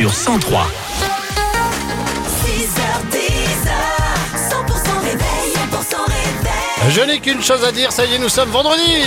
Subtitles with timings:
[0.00, 0.66] sur 103.
[2.46, 3.18] 6h10,
[4.48, 6.90] 100% réveil, 100% réveil.
[6.90, 9.04] Je n'ai qu'une chose à dire, ça y est, nous sommes vendredi.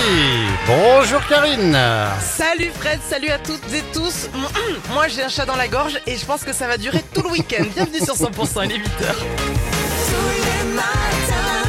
[0.68, 1.76] Bonjour Karine.
[2.22, 4.30] Salut Fred, salut à toutes et tous.
[4.94, 7.24] Moi j'ai un chat dans la gorge et je pense que ça va durer tout
[7.24, 7.64] le week-end.
[7.76, 8.84] Bienvenue sur 100%, il est 8h.
[8.86, 11.64] Tous les matins,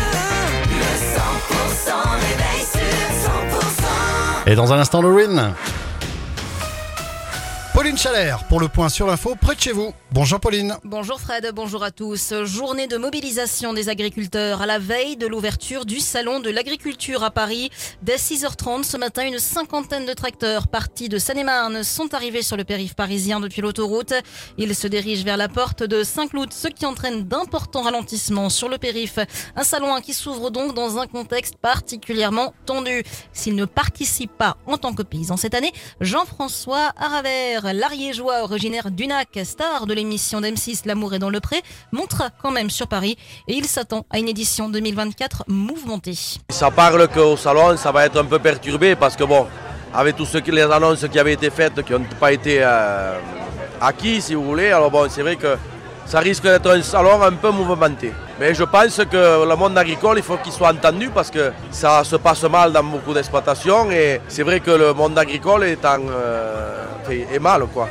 [0.68, 4.52] le 100% réveil sur 100%.
[4.52, 5.54] Et dans un instant, Lorraine.
[8.48, 9.92] Pour le point sur l'info près de chez vous.
[10.14, 10.76] Bonjour Pauline.
[10.84, 12.34] Bonjour Fred, bonjour à tous.
[12.44, 17.32] Journée de mobilisation des agriculteurs à la veille de l'ouverture du Salon de l'agriculture à
[17.32, 17.68] Paris.
[18.00, 22.62] Dès 6h30 ce matin, une cinquantaine de tracteurs partis de Seine-et-Marne sont arrivés sur le
[22.62, 24.14] périph' parisien depuis l'autoroute.
[24.56, 28.78] Ils se dirigent vers la porte de Saint-Cloud, ce qui entraîne d'importants ralentissements sur le
[28.78, 29.18] périph'.
[29.56, 33.02] Un salon qui s'ouvre donc dans un contexte particulièrement tendu.
[33.32, 39.40] S'il ne participe pas en tant que paysan cette année, Jean-François Aravert, l'ariégeois originaire d'Unac,
[39.42, 43.16] star de l'émission d'M6 L'amour est dans le pré, montre quand même sur Paris
[43.48, 46.16] et il s'attend à une édition 2024 mouvementée.
[46.50, 49.46] Ça parle qu'au salon, ça va être un peu perturbé parce que bon,
[49.92, 53.18] avec toutes les annonces qui avaient été faites, qui n'ont pas été euh,
[53.80, 55.56] acquis, si vous voulez, alors bon, c'est vrai que
[56.06, 58.12] ça risque d'être un salon un peu mouvementé.
[58.38, 62.02] Mais je pense que le monde agricole, il faut qu'il soit entendu parce que ça
[62.02, 66.84] se passe mal dans beaucoup d'exploitations et c'est vrai que le monde agricole est, euh,
[67.08, 67.88] est mal, quoi.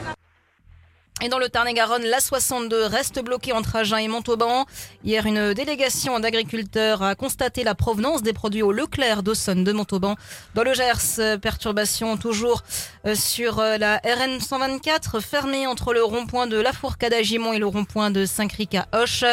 [1.21, 4.65] Et dans le Tarn-et-Garonne, la 62 reste bloquée entre Agen et Montauban.
[5.05, 10.15] Hier, une délégation d'agriculteurs a constaté la provenance des produits au Leclerc d'Aussonne de Montauban.
[10.55, 12.63] Dans le Gers, euh, perturbation toujours
[13.05, 17.59] euh, sur euh, la RN 124, fermée entre le rond-point de La Fourcade à et
[17.59, 19.23] le rond-point de Saint-Cric à Hoche.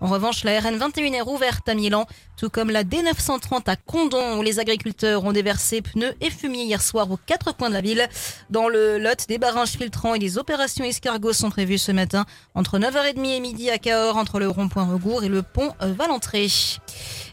[0.00, 4.38] En revanche, la RN 21 est rouverte à Milan, tout comme la D930 à Condon,
[4.38, 7.80] où les agriculteurs ont déversé pneus et fumier hier soir aux quatre coins de la
[7.80, 8.06] ville.
[8.50, 12.78] Dans le Lot, des barrages filtrants et des opérations escargots sont prévues ce matin entre
[12.78, 16.48] 9h30 et midi à Cahors, entre le rond-point Regour et le pont euh, Valentré.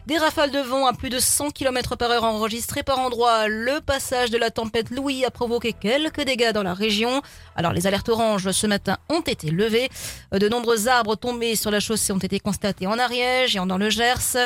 [0.05, 3.47] Des rafales de vent à plus de 100 km par heure enregistrées par endroit.
[3.47, 7.23] Le passage de la tempête Louis a provoqué quelques dégâts dans la région.
[7.55, 9.89] Alors les alertes oranges ce matin ont été levées.
[10.31, 13.89] De nombreux arbres tombés sur la chaussée ont été constatés en Ariège et dans le
[13.89, 14.37] Gers.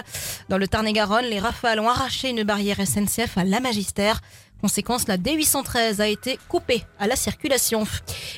[0.47, 4.22] Dans le Tarn-et-Garonne, les rafales ont arraché une barrière SNCF à la Magistère.
[4.62, 7.86] Conséquence, la D813 a été coupée à la circulation.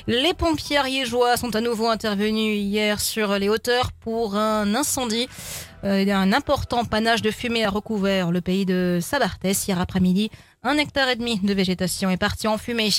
[0.06, 5.28] Les pompiers ariégeois sont à nouveau intervenus hier sur les hauteurs pour un incendie.
[5.84, 10.30] Euh, un important panache de fumée a recouvert le pays de Sabartès hier après-midi.
[10.64, 12.90] Un hectare et demi de végétation est parti en fumée.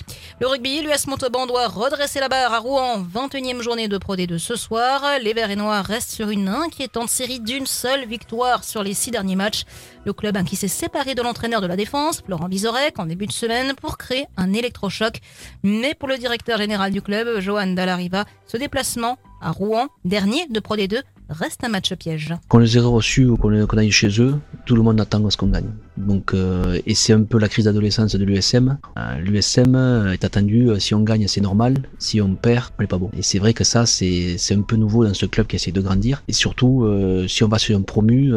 [0.41, 3.01] Le rugby, l'US Montauban doit redresser la barre à Rouen.
[3.01, 5.01] 21e journée de Pro D2 ce soir.
[5.21, 9.11] Les Verts et Noirs restent sur une inquiétante série d'une seule victoire sur les six
[9.11, 9.63] derniers matchs.
[10.05, 13.27] Le club hein, qui s'est séparé de l'entraîneur de la défense, Laurent Vizorek, en début
[13.27, 15.21] de semaine pour créer un électrochoc.
[15.63, 20.59] Mais pour le directeur général du club, Johan Dallariva, ce déplacement à Rouen, dernier de
[20.59, 22.33] Pro D2, reste un match piège.
[22.49, 24.35] Qu'on les ait reçus ou qu'on qu'on aille chez eux,
[24.65, 25.69] tout le monde attend ce qu'on gagne.
[25.97, 28.77] Donc, euh, et c'est un peu la crise d'adolescence de l'USM.
[28.97, 29.75] Euh, L'USM
[30.11, 33.11] est attendu, euh, si on gagne c'est normal, si on perd, on n'est pas bon.
[33.17, 35.81] Et c'est vrai que ça c'est un peu nouveau dans ce club qui essaie de
[35.81, 36.23] grandir.
[36.27, 36.87] Et surtout,
[37.27, 38.31] si on va sur un promu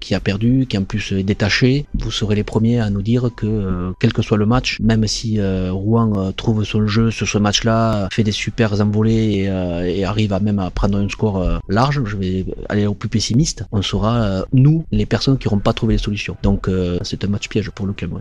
[0.00, 3.30] qui a perdu, qui en plus est détaché, vous serez les premiers à nous dire
[3.36, 8.08] que quel que soit le match, même si Rouen trouve son jeu sur ce match-là,
[8.12, 11.58] fait des super envolées et, et arrive à même à prendre un score euh,
[12.06, 15.72] je vais aller au plus pessimiste, on sera euh, nous les personnes qui n'auront pas
[15.72, 16.36] trouvé les solutions.
[16.42, 18.20] Donc euh, c'est un match piège pour le club.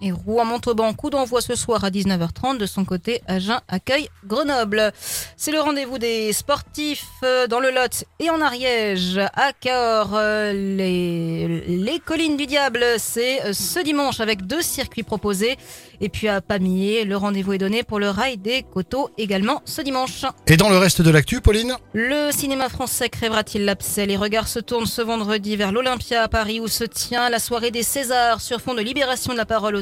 [0.00, 2.58] Et Rouen-Montauban, coup d'envoi ce soir à 19h30.
[2.58, 4.92] De son côté, Agen accueille Grenoble.
[5.36, 9.18] C'est le rendez-vous des sportifs euh, dans le Lot et en Ariège.
[9.18, 15.02] À Cahors, euh, les, les collines du diable, c'est euh, ce dimanche avec deux circuits
[15.02, 15.56] proposés.
[16.00, 19.82] Et puis à Pamiers, le rendez-vous est donné pour le rail des coteaux également ce
[19.82, 20.24] dimanche.
[20.46, 21.74] Et dans le reste de l'actu, Pauline?
[21.92, 24.06] Le cinéma français crèvera-t-il l'abcès?
[24.06, 27.72] Les regards se tournent ce vendredi vers l'Olympia à Paris où se tient la soirée
[27.72, 29.74] des Césars sur fond de libération de la parole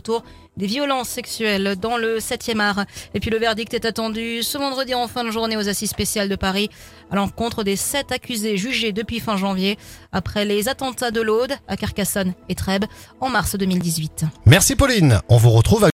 [0.56, 2.84] des violences sexuelles dans le 7e art.
[3.14, 6.28] Et puis le verdict est attendu ce vendredi en fin de journée aux assises spéciales
[6.28, 6.70] de Paris
[7.10, 9.78] à l'encontre des sept accusés jugés depuis fin janvier
[10.12, 12.86] après les attentats de l'Aude à Carcassonne et Trèbes
[13.20, 14.24] en mars 2018.
[14.46, 15.20] Merci Pauline.
[15.28, 15.84] On vous retrouve à